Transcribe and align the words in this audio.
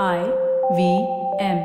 I 0.00 0.20
V 0.76 0.82
M. 1.38 1.58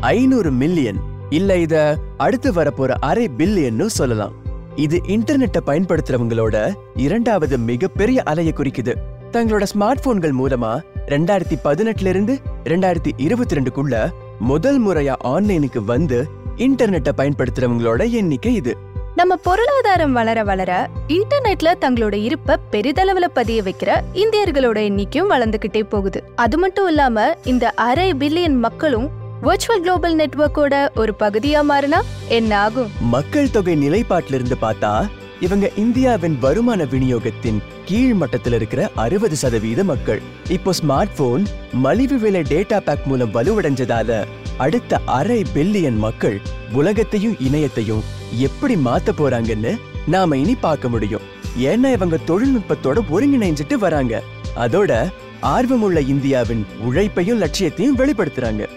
ஐநூறு 0.00 0.50
million 0.50 1.00
இல்ல 1.30 1.56
இத 1.56 1.98
அடுத்து 2.16 2.52
வரப்போற 2.52 2.88
அரை 3.00 3.28
பில்லியன்னு 3.28 3.86
சொல்லலாம். 3.98 4.32
இது 4.76 4.96
இன்டர்நெட்டை 4.96 5.62
பயன்படுத்துறவங்களோட 5.66 6.72
இரண்டாவது 6.94 7.58
மிகப்பெரிய 7.58 8.22
அலையை 8.26 8.54
குறிக்குது. 8.62 8.96
தங்களோட 9.32 9.66
ஸ்மார்ட் 9.74 10.04
போன்கள் 10.08 10.34
மூலமா 10.34 10.72
ரெண்டாயிரத்தி 11.06 11.58
பதினெட்டுல 11.68 12.06
இருந்து 12.06 12.36
ரெண்டாயிரத்தி 12.64 13.12
இருபத்தி 13.16 13.56
ரெண்டுக்குள்ள 13.56 14.10
முதல் 14.38 14.82
முறையா 14.88 15.16
ஆன்லைனுக்கு 15.34 15.82
வந்து 15.94 16.26
இன்டர்நெட்டை 16.56 17.12
பயன்படுத்துறவங்களோட 17.18 18.10
எண்ணிக்கை 18.10 18.54
இது. 18.54 18.72
நம்ம 19.18 19.36
பொருளாதாரம் 19.36 20.12
வளர 20.12 20.42
வளர 20.44 20.90
இன்டர்நெட்ல 21.08 21.68
தங்களோட 21.80 22.14
இருப்ப 22.14 22.58
பெரிதளவுல 22.72 23.26
பதிய 23.34 23.62
வைக்கிற 23.62 23.90
இந்தியர்களோட 24.14 24.78
எண்ணிக்கையும் 24.88 25.30
வளர்ந்துகிட்டே 25.30 25.82
போகுது. 25.82 26.24
அது 26.34 26.58
மட்டும் 26.58 26.88
இல்லாம 26.88 27.34
இந்த 27.44 27.70
அரை 27.70 28.14
பில்லியன் 28.14 28.58
மக்களும் 28.58 29.10
வர்ச்சுவல் 29.42 29.80
குளோபல் 29.80 30.16
நெட்வொர்க்கோட 30.16 30.74
ஒரு 30.96 31.14
பகுதியா 31.18 31.62
மாறினா 31.68 32.00
என்ன 32.28 32.58
ஆகும்? 32.58 32.90
மக்கள் 33.00 33.50
தொகை 33.50 33.88
நிலைப்பாட்டில 33.88 34.34
இருந்து 34.34 34.56
பார்த்தா 34.62 35.08
இவங்க 35.40 35.70
இந்தியாவின் 35.76 36.38
வருமான 36.40 36.84
விநியோகத்தின் 36.84 37.58
கீழ் 37.84 38.14
மட்டத்தில் 38.14 38.52
இருக்கிற 38.52 38.90
அறுபது 38.94 39.36
சதவீத 39.36 39.84
மக்கள். 39.84 40.22
இப்போ 40.48 40.70
ஸ்மார்ட் 40.82 41.16
போன் 41.16 41.46
மலிவு 41.72 42.18
விலை 42.18 42.40
டேட்டா 42.40 42.80
பேக் 42.80 43.06
மூலம் 43.06 43.34
வலுவடைஞ்சதால 43.34 44.26
அடுத்த 44.58 45.00
அரை 45.04 45.44
பில்லியன் 45.54 45.96
மக்கள் 45.96 46.40
உலகத்தையும் 46.72 47.36
இணையத்தையும் 47.48 48.02
எப்படி 48.36 48.74
மாத்த 48.74 49.10
போறாங்கன்னு 49.18 49.78
நாம 50.06 50.36
இனி 50.36 50.54
பார்க்க 50.54 50.88
முடியும். 50.88 51.20
ஏன்னா 51.58 51.92
இவங்க 51.92 52.18
தொழில்நுட்பத்தோட 52.26 52.98
ஒருங்கிணைஞ்சிட்டு 53.12 53.74
வராங்க. 53.74 54.22
அதோட 54.56 55.10
ஆர்வமுள்ள 55.40 56.00
இந்தியாவின் 56.00 56.66
உழைப்பையும் 56.80 57.38
லட்சியத்தையும் 57.38 57.98
வெளிப்படுத்துறாங்க. 57.98 58.68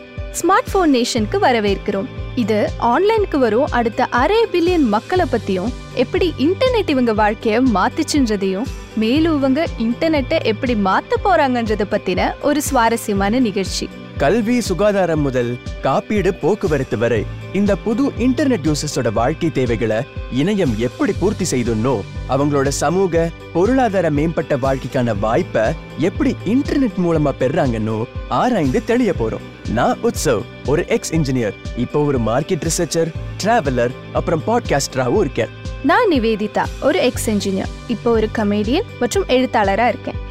ஸ்மார்ட் 0.41 0.71
போன் 0.71 0.93
நேஷனுக்கு 0.93 1.37
வரவேற்கிறோம். 1.41 2.05
இது 2.35 2.71
ஆன்லைனுக்கு 2.79 3.37
வரும். 3.37 3.71
அடுத்த 3.71 4.05
அரை 4.05 4.45
பில்லியன் 4.53 4.87
மக்களை 4.95 5.25
பத்தியும் 5.31 5.73
எப்படி 5.93 6.33
இன்டர்நெட் 6.37 6.89
இவங்க 6.89 7.13
வாழ்க்கைய 7.13 7.63
மாத்துச்சுன்றதையும் 7.77 8.69
மேலும் 8.95 9.35
இவங்க 9.37 9.67
இன்டர்நெட்டை 9.79 10.43
எப்படி 10.43 10.73
மாத்த 10.73 11.17
போறாங்கன்றத 11.25 11.85
பத்தின 11.91 12.31
ஒரு 12.41 12.61
சுவாரஸ்யமான 12.61 13.39
நிகழ்ச்சி. 13.39 13.89
கல்வி 14.21 14.55
சுகாதாரம் 14.61 15.23
முதல் 15.25 15.49
காப்பீடு 15.81 16.31
போக்குவரத்து 16.41 16.97
வரை 16.97 17.19
இந்த 17.53 17.75
புது 17.75 18.03
இன்டர்நெட் 18.25 18.67
யூசர்ஸோட 18.67 19.09
வாழ்க்கை 19.11 19.51
தேவைகளை 19.51 19.97
இணையம் 20.41 20.73
எப்படி 20.87 21.13
பூர்த்தி 21.19 21.45
செய்துன்னோ 21.51 21.93
அவங்களோட 22.29 22.67
சமூக 22.67 23.23
பொருளாதார 23.53 24.09
மேம்பட்ட 24.17 24.55
வாழ்க்கைக்கான 24.57 25.15
வாய்ப்பை 25.19 25.63
எப்படி 26.07 26.35
இன்டர்நெட் 26.45 26.99
மூலமா 27.05 27.31
பெறாங்கன்னு 27.39 27.95
ஆராய்ந்து 28.27 28.81
தெளிய 28.83 29.13
போறோம். 29.19 29.47
நான் 29.69 29.97
உத்சவ் 30.09 30.43
ஒரு 30.65 30.83
எக்ஸ் 30.87 31.13
இன்ஜினியர் 31.13 31.57
இப்போ 31.77 32.01
ஒரு 32.09 32.19
மார்க்கெட் 32.19 32.67
ரிசர்ச்சர் 32.69 33.11
டிராவலர் 33.43 33.95
அப்புறம் 34.13 34.43
பாட்காஸ்டராகவும் 34.47 35.19
இருக்கேன். 35.19 35.49
நான் 35.83 36.11
நிவேதிதா 36.11 36.65
ஒரு 36.81 37.01
எக்ஸ் 37.09 37.29
இன்ஜினியர் 37.29 37.73
இப்போ 37.87 38.11
ஒரு 38.11 38.29
கமேடியன் 38.37 38.87
மற்றும் 38.99 39.27
எழுத்தாளரா 39.37 39.87
இருக்கேன். 39.87 40.21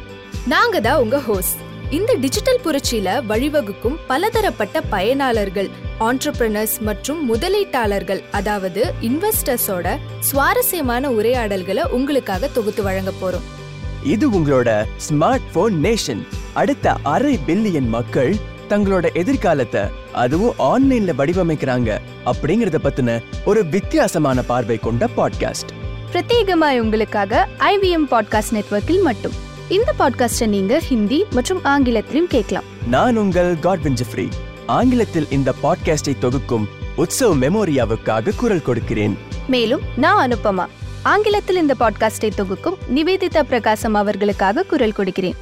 நாங்க 0.47 0.79
தான் 0.79 1.01
உங்க 1.05 1.19
ஹோஸ்ட் 1.19 1.59
இந்த 1.91 2.13
டிஜிட்டல் 2.13 2.59
புரட்சியில 2.65 3.21
வழிவகுக்கும் 3.29 3.97
பலதரப்பட்ட 4.07 4.81
பயனாளர்கள் 4.91 5.69
ஆண்டர்பிரினர்ஸ் 5.99 6.79
மற்றும் 6.79 7.33
முதலீட்டாளர்கள் 7.33 8.21
அதாவது 8.31 8.93
இன்வெஸ்டர்ஸோட 9.01 9.97
சுவாரஸ்யமான 10.19 11.11
உரையாடல்களை 11.11 11.83
உங்களுக்காக 11.89 12.47
தொகுத்து 12.47 12.83
வழங்க 12.83 13.11
போறோம். 13.21 13.41
இது 14.03 14.29
உங்களோட 14.29 14.85
ஸ்மார்ட் 15.09 15.49
போன் 15.53 15.83
நேஷன் 15.83 16.27
அடுத்த 16.53 16.95
அரை 17.03 17.39
பில்லியன் 17.47 17.87
மக்கள் 17.87 18.35
தங்களோட 18.69 19.13
எதிர்காலத்தை 19.13 19.81
அதுவும் 20.13 20.55
ஆன்லைன்ல 20.57 21.13
வடிவமைக்கிறாங்க 21.17 21.99
அப்படிங்கறத 22.25 22.79
பத்தின 22.83 23.21
ஒரு 23.45 23.65
வித்தியாசமான 23.65 24.41
பார்வை 24.41 24.77
கொண்ட 24.77 25.07
பாட்காஸ்ட் 25.17 25.71
பிரத்யேகமாய் 26.11 26.79
உங்களுக்காக 26.79 27.47
ஐவிஎம் 27.59 28.09
பாட்காஸ்ட் 28.11 28.51
நெட்வொர்க்கில் 28.51 29.01
மட்டும். 29.01 29.49
இந்த 29.71 29.93
பாட்காஸ்டை 29.99 30.47
நீங்க 30.47 30.79
ஹிந்தி 30.79 31.25
மற்றும் 31.29 31.63
ஆங்கிலத்திலும் 31.63 32.27
கேட்கலாம். 32.27 32.63
நான் 32.87 33.17
உங்கள் 33.17 33.59
காட்வின் 33.59 33.93
ஜெஃப்ரி. 33.93 34.29
ஆங்கிலத்தில் 34.65 35.27
இந்த 35.29 35.53
பாட்காஸ்டை 35.63 36.17
தொகுக்கும் 36.21 36.65
உற்சவ் 36.97 37.37
மெமோரியாவுக்காக 37.41 38.35
குரல் 38.35 38.61
கொடுக்கிறேன். 38.61 39.17
மேலும் 39.47 39.81
நான் 39.97 40.29
அனுப்பமா. 40.29 40.65
ஆங்கிலத்தில் 41.03 41.55
இந்த 41.55 41.75
பாட்காஸ்டை 41.79 42.29
தொகுக்கும் 42.37 42.77
நிவேதிதா 42.95 43.41
பிரகாசம் 43.41 43.93
அவர்களுக்காக 43.93 44.63
குரல் 44.63 44.91
கொடுக்கிறேன். 44.91 45.35